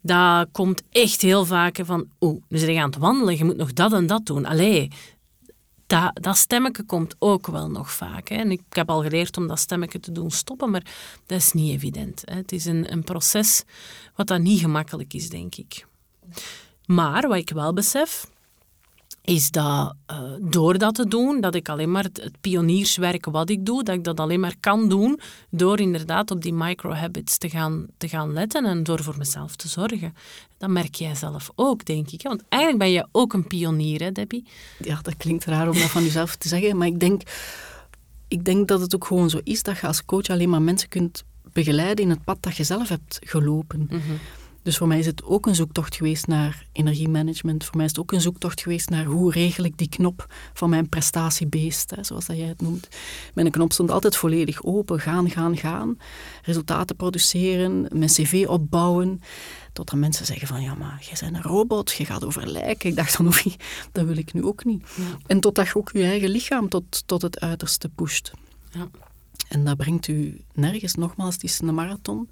[0.00, 2.08] Dat komt echt heel vaak van...
[2.20, 4.46] Oeh, dus je aan het wandelen, je moet nog dat en dat doen.
[4.46, 4.90] Allee,
[5.86, 8.28] dat, dat stemmetje komt ook wel nog vaak.
[8.28, 8.36] Hè.
[8.36, 10.86] En ik heb al geleerd om dat stemmetje te doen stoppen, maar
[11.26, 12.22] dat is niet evident.
[12.24, 12.34] Hè.
[12.34, 13.64] Het is een, een proces
[14.14, 15.86] wat dat niet gemakkelijk is, denk ik.
[16.86, 18.26] Maar wat ik wel besef,
[19.26, 23.66] is dat uh, door dat te doen, dat ik alleen maar het, pionierswerk wat ik
[23.66, 27.86] doe, dat ik dat alleen maar kan doen door inderdaad op die microhabits te gaan,
[27.96, 30.14] te gaan letten en door voor mezelf te zorgen.
[30.58, 32.22] Dat merk jij zelf ook, denk ik.
[32.22, 34.44] Want eigenlijk ben je ook een pionier, hè, Debbie?
[34.78, 37.22] Ja, dat klinkt raar om dat van jezelf te zeggen, maar ik denk,
[38.28, 40.88] ik denk dat het ook gewoon zo is dat je als coach alleen maar mensen
[40.88, 43.86] kunt begeleiden in het pad dat je zelf hebt gelopen.
[43.90, 44.12] Mhm.
[44.66, 47.64] Dus voor mij is het ook een zoektocht geweest naar energiemanagement.
[47.64, 50.70] Voor mij is het ook een zoektocht geweest naar hoe regel ik die knop van
[50.70, 52.88] mijn prestatiebeest, hè, zoals dat jij het noemt.
[53.34, 55.00] Mijn knop stond altijd volledig open.
[55.00, 55.98] Gaan, gaan, gaan.
[56.42, 59.20] Resultaten produceren, mijn cv opbouwen.
[59.72, 62.90] Totdat mensen zeggen van, ja, maar jij bent een robot, je gaat over lijken.
[62.90, 63.56] Ik dacht dan, oei,
[63.92, 64.88] dat wil ik nu ook niet.
[64.96, 65.18] Ja.
[65.26, 68.32] En totdat je ook je eigen lichaam tot, tot het uiterste pusht.
[68.70, 68.88] Ja.
[69.48, 72.30] En dat brengt u nergens, nogmaals, het is een marathon,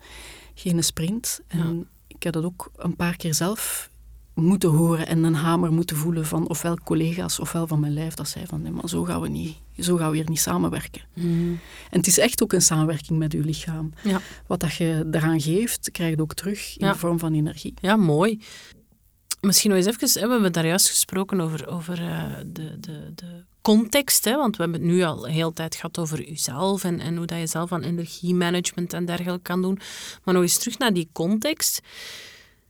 [0.55, 1.41] geen sprint.
[1.47, 1.87] En ik
[2.25, 3.91] heb dat ook een paar keer zelf
[4.35, 8.15] moeten horen en een hamer moeten voelen van ofwel collega's ofwel van mijn lijf.
[8.15, 11.03] Dat zei van, nee, maar zo gaan we, niet, zo gaan we hier niet samenwerken.
[11.15, 11.53] Mhm.
[11.91, 13.93] En het is echt ook een samenwerking met uw lichaam.
[14.03, 14.21] Ja.
[14.47, 17.75] Wat dat je eraan geeft, krijg je ook terug in de vorm van energie.
[17.81, 18.41] Ja, mooi.
[19.41, 23.45] Misschien nog eens even, we hebben daar juist gesproken over, over uh, de, de, de
[23.65, 27.17] context, hè, want we hebben het nu al heel tijd gehad over jezelf en, en
[27.17, 29.79] hoe dat je zelf aan energiemanagement en dergelijke kan doen.
[30.25, 31.81] Maar nog eens terug naar die context.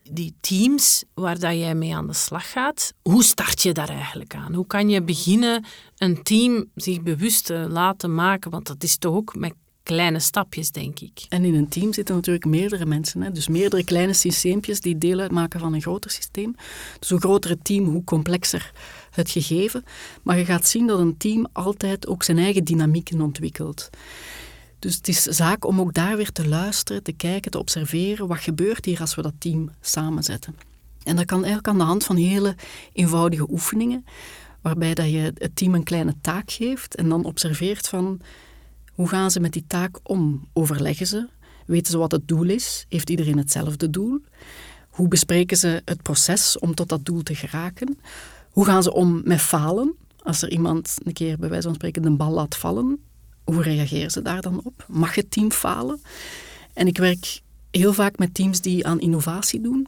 [0.02, 4.34] Die teams waar dat jij mee aan de slag gaat, hoe start je daar eigenlijk
[4.34, 4.54] aan?
[4.54, 5.64] Hoe kan je beginnen
[5.96, 8.50] een team zich bewust te laten maken?
[8.50, 9.54] Want dat is toch ook met
[9.84, 11.26] kleine stapjes, denk ik.
[11.28, 13.22] En in een team zitten natuurlijk meerdere mensen.
[13.22, 13.30] Hè?
[13.30, 16.54] Dus meerdere kleine systeempjes die deel uitmaken van een groter systeem.
[16.98, 18.72] Dus hoe groter het team, hoe complexer
[19.14, 19.84] het gegeven.
[20.22, 23.90] Maar je gaat zien dat een team altijd ook zijn eigen dynamieken ontwikkelt.
[24.78, 28.26] Dus het is zaak om ook daar weer te luisteren, te kijken, te observeren.
[28.26, 30.56] Wat gebeurt hier als we dat team samenzetten?
[31.02, 32.56] En dat kan eigenlijk aan de hand van hele
[32.92, 34.04] eenvoudige oefeningen,
[34.60, 38.20] waarbij dat je het team een kleine taak geeft en dan observeert van
[38.92, 40.48] hoe gaan ze met die taak om?
[40.52, 41.28] Overleggen ze?
[41.66, 42.86] Weten ze wat het doel is?
[42.88, 44.20] Heeft iedereen hetzelfde doel?
[44.88, 47.98] Hoe bespreken ze het proces om tot dat doel te geraken?
[48.54, 49.94] Hoe gaan ze om met falen?
[50.18, 52.98] Als er iemand een keer bij wijze van spreken de bal laat vallen,
[53.44, 54.86] hoe reageren ze daar dan op?
[54.88, 56.00] Mag het team falen?
[56.72, 57.40] En ik werk
[57.70, 59.86] heel vaak met teams die aan innovatie doen.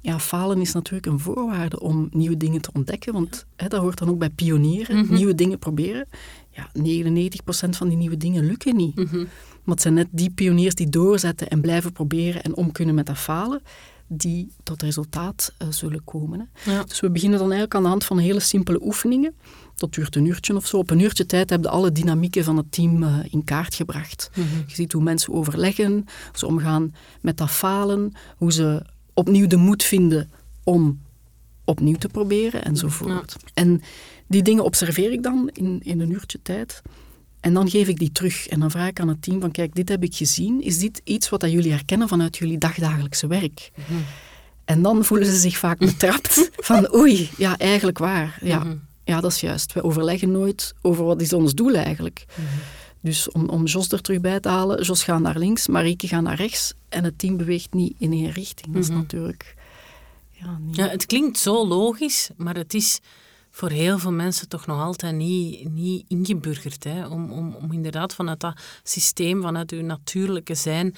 [0.00, 3.98] Ja, falen is natuurlijk een voorwaarde om nieuwe dingen te ontdekken, want hè, dat hoort
[3.98, 5.14] dan ook bij pionieren, mhm.
[5.14, 6.08] nieuwe dingen proberen.
[6.50, 8.96] Ja, 99% van die nieuwe dingen lukken niet.
[8.96, 9.18] Mhm.
[9.64, 13.06] Maar het zijn net die pioniers die doorzetten en blijven proberen en om kunnen met
[13.06, 13.62] dat falen,
[14.06, 16.48] die tot resultaat uh, zullen komen.
[16.52, 16.84] Hè.
[16.84, 19.34] Dus we beginnen dan eigenlijk aan de hand van hele simpele oefeningen.
[19.74, 20.76] Dat duurt een uurtje of zo.
[20.78, 24.30] Op een uurtje tijd hebben alle dynamieken van het team uh, in kaart gebracht.
[24.34, 24.46] Mhm.
[24.66, 28.82] Je ziet hoe mensen overleggen, hoe ze omgaan met dat falen, hoe ze
[29.14, 30.30] opnieuw de moed vinden
[30.64, 31.00] om
[31.64, 33.36] opnieuw te proberen enzovoort.
[33.54, 33.82] En
[34.26, 36.82] die dingen observeer ik dan in, in een uurtje tijd.
[37.40, 38.46] En dan geef ik die terug.
[38.46, 40.62] En dan vraag ik aan het team van, kijk, dit heb ik gezien.
[40.62, 43.70] Is dit iets wat dat jullie herkennen vanuit jullie dagdagelijkse werk?
[43.74, 43.98] Mhm.
[44.64, 48.38] En dan voelen ze zich vaak betrapt van, oei, ja, eigenlijk waar.
[48.40, 48.76] Ja, mhm.
[49.04, 49.72] ja, dat is juist.
[49.72, 52.24] We overleggen nooit over wat is ons doel eigenlijk.
[52.34, 52.44] Mm
[53.00, 56.22] Dus om, om Jos er terug bij te halen, Jos gaat naar links, Marieke gaat
[56.22, 58.74] naar rechts en het team beweegt niet in één richting.
[58.74, 58.98] Dat is mhm.
[58.98, 59.54] natuurlijk...
[60.30, 60.76] Ja, niet...
[60.76, 63.00] ja, het klinkt zo logisch, maar het is
[63.56, 66.84] voor heel veel mensen toch nog altijd niet, niet ingeburgerd.
[66.84, 67.06] Hè?
[67.06, 70.86] Om, om, om inderdaad vanuit dat systeem, vanuit uw natuurlijke zijn.
[70.86, 70.94] Um,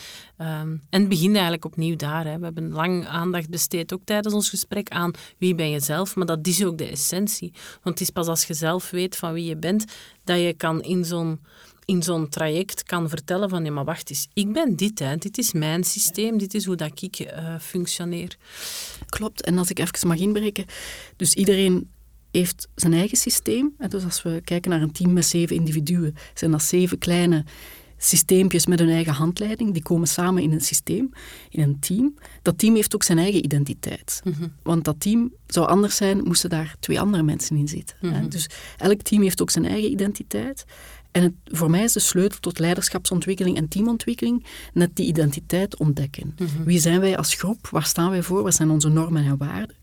[0.90, 2.24] en het begint eigenlijk opnieuw daar.
[2.24, 2.38] Hè?
[2.38, 6.16] We hebben lang aandacht besteed, ook tijdens ons gesprek, aan wie ben je zelf.
[6.16, 7.52] Maar dat is ook de essentie.
[7.52, 9.84] Want het is pas als je zelf weet van wie je bent,
[10.24, 11.40] dat je kan in zo'n
[11.84, 15.16] in zo'n traject kan vertellen van, nee, maar wacht eens, ik ben dit, hè.
[15.16, 18.36] dit is mijn systeem, dit is hoe dat ik uh, functioneer.
[19.06, 20.64] Klopt, en als ik even mag inbreken,
[21.16, 21.88] dus iedereen
[22.38, 23.74] heeft zijn eigen systeem.
[23.88, 27.44] Dus als we kijken naar een team met zeven individuen, zijn dat zeven kleine
[27.98, 29.72] systeempjes met hun eigen handleiding.
[29.72, 31.10] Die komen samen in een systeem,
[31.50, 32.14] in een team.
[32.42, 34.20] Dat team heeft ook zijn eigen identiteit.
[34.24, 34.48] Mhm.
[34.62, 37.96] Want dat team zou anders zijn, moesten daar twee andere mensen in zitten.
[38.00, 38.28] Mhm.
[38.28, 38.46] Dus
[38.76, 40.64] elk team heeft ook zijn eigen identiteit.
[41.10, 46.34] En het, voor mij is de sleutel tot leiderschapsontwikkeling en teamontwikkeling net die identiteit ontdekken.
[46.38, 46.64] Mhm.
[46.64, 47.68] Wie zijn wij als groep?
[47.68, 48.42] Waar staan wij voor?
[48.42, 49.76] Wat zijn onze normen en waarden?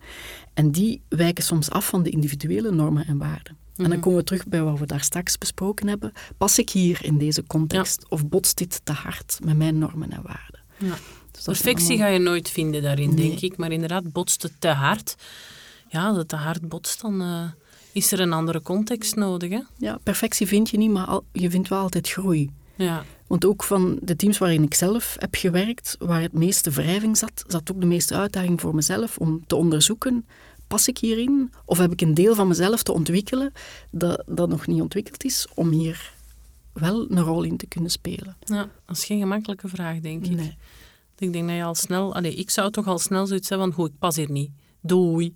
[0.54, 3.58] En die wijken soms af van de individuele normen en waarden.
[3.76, 4.00] En dan mhm.
[4.00, 6.14] komen we terug bij wat we daar straks besproken hebben.
[6.38, 10.22] Pas ik hier in deze context of botst dit te hard met mijn normen en
[10.22, 10.60] waarden?
[10.78, 10.98] Ja.
[11.32, 13.58] Dus Perfectie ga je nooit vinden daarin, denk ik.
[13.58, 15.16] Maar inderdaad, botst het te hard.
[15.90, 17.44] Ja, als het te hard botst, dan uh,
[17.95, 19.49] is er een andere context nodig.
[19.49, 19.60] Hè?
[19.77, 22.51] Ja, perfectie vind je niet, maar al, je vindt wel altijd groei.
[22.75, 23.05] Ja.
[23.27, 27.43] Want ook van de teams waarin ik zelf heb gewerkt, waar het meeste wrijving zat,
[27.47, 30.25] zat ook de meeste uitdaging voor mezelf om te onderzoeken,
[30.67, 31.53] pas ik hierin?
[31.65, 33.51] Of heb ik een deel van mezelf te ontwikkelen
[33.91, 36.13] dat, dat nog niet ontwikkeld is, om hier
[36.73, 38.38] wel een rol in te kunnen spelen?
[38.39, 40.36] Ja, dat is geen gemakkelijke vraag, denk ik.
[40.36, 40.58] Nee.
[41.17, 42.15] Ik denk dat je al snel...
[42.15, 44.49] Allez, ik zou toch al snel zoiets hebben van, hoe ik pas hier niet.
[44.86, 45.36] Doei.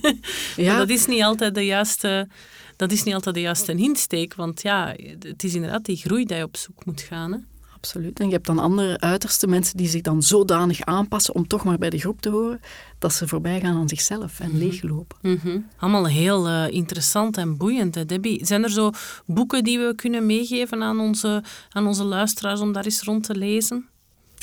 [0.56, 0.78] ja.
[0.78, 2.28] dat is niet altijd de juiste
[2.76, 6.38] dat is niet altijd de juiste insteek, want ja, het is inderdaad die groei dat
[6.38, 7.32] je op zoek moet gaan.
[7.32, 7.38] Hè?
[7.80, 8.20] absoluut.
[8.20, 11.78] En je hebt dan andere uiterste mensen die zich dan zodanig aanpassen om toch maar
[11.78, 12.60] bij de groep te horen,
[12.98, 15.18] dat ze voorbij gaan aan zichzelf en leeglopen.
[15.22, 15.58] Mhm.
[15.76, 18.46] Allemaal heel uh, interessant en boeiend, hè, Debbie.
[18.46, 18.90] Zijn er zo
[19.26, 23.34] boeken die we kunnen meegeven aan onze, aan onze luisteraars om daar eens rond te
[23.34, 23.88] lezen?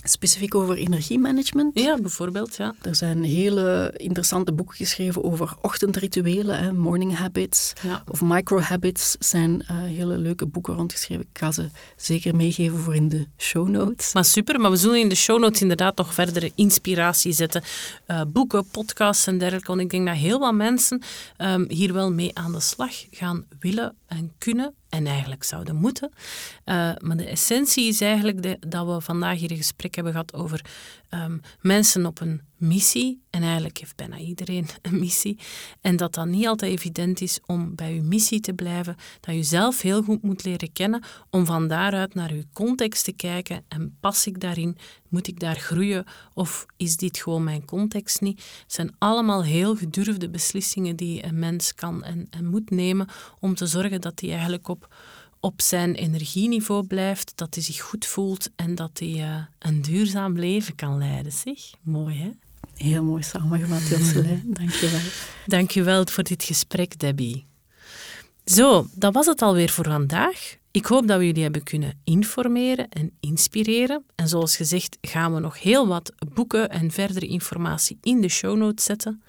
[0.03, 1.79] Specifiek over energiemanagement.
[1.79, 2.55] Ja, bijvoorbeeld.
[2.55, 2.75] Ja.
[2.81, 8.03] Er zijn hele interessante boeken geschreven over ochtendrituelen, hè, morning habits Ja.
[8.07, 9.15] of micro habits.
[9.19, 11.25] zijn eh, hele leuke boeken rondgeschreven.
[11.31, 14.13] Ik ga ze zeker meegeven voor in de show notes.
[14.13, 17.63] Maar super, maar we zullen in de show notes inderdaad nog verdere inspiratie zetten.
[18.05, 19.67] Eh, boeken, podcasts en dergelijke.
[19.67, 21.01] Want ik denk dat heel wat mensen
[21.37, 24.75] ehm, hier wel mee aan de slag gaan willen en kunnen.
[24.89, 26.11] En eigenlijk zouden moeten.
[26.65, 30.33] Uh, maar de essentie is eigenlijk de, dat we vandaag hier een gesprek hebben gehad
[30.33, 30.65] over
[31.09, 33.21] ehm, mensen op een missie.
[33.29, 35.39] En eigenlijk heeft bijna iedereen een missie.
[35.81, 38.95] En dat dat niet altijd evident is om bij je missie te blijven.
[39.19, 43.13] Dat je zelf heel goed moet leren kennen om van daaruit naar je context te
[43.13, 43.63] kijken.
[43.67, 44.77] En pas ik daarin?
[45.09, 46.05] Moet ik daar groeien?
[46.33, 48.37] Of is dit gewoon mijn context niet?
[48.37, 53.07] Het zijn allemaal heel gedurfde beslissingen die een mens kan en, en moet nemen
[53.39, 54.95] om te zorgen dat hij eigenlijk op
[55.39, 60.39] op zijn energieniveau blijft, dat hij zich goed voelt en dat hij uh, een duurzaam
[60.39, 61.31] leven kan leiden.
[61.31, 62.29] Zeg, mooi hè?
[62.73, 64.43] Heel mooi samengevat, Jocelyn.
[64.59, 64.99] Dank je wel.
[65.45, 67.45] Dank je wel voor dit gesprek, Debbie.
[68.45, 70.55] Zo, dat was het alweer voor vandaag.
[70.71, 74.03] Ik hoop dat we jullie hebben kunnen informeren en inspireren.
[74.15, 78.57] En zoals gezegd gaan we nog heel wat boeken en verdere informatie in de show
[78.57, 79.23] notes zetten.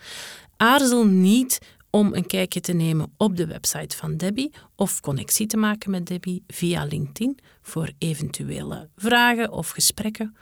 [0.57, 1.59] Aarzel niet
[1.91, 6.07] om een kijkje te nemen op de website van Debbie of connectie te maken met
[6.07, 10.37] Debbie via LinkedIn voor eventuele vragen of gesprekken.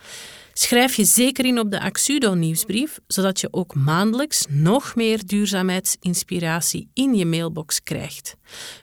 [0.53, 6.89] Schrijf je zeker in op de Axudo nieuwsbrief, zodat je ook maandelijks nog meer duurzaamheidsinspiratie
[6.93, 8.37] in je mailbox krijgt.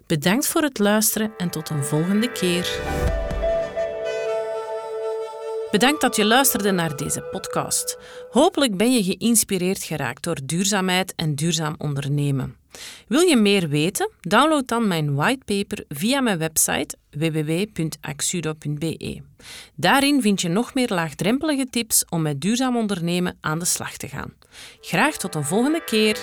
[0.08, 2.82] Bedankt voor het luisteren en tot een volgende keer.
[5.73, 7.97] Bedankt dat je luisterde naar deze podcast.
[8.29, 12.55] Hopelijk ben je geïnspireerd geraakt door duurzaamheid en duurzaam ondernemen.
[13.07, 14.12] Wil je meer weten?
[14.21, 19.21] Download dan mijn whitepaper via mijn website www.axudo.be.
[19.75, 24.07] Daarin vind je nog meer laagdrempelige tips om met duurzaam ondernemen aan de slag te
[24.07, 24.33] gaan.
[24.81, 26.17] Graag tot een volgende keer.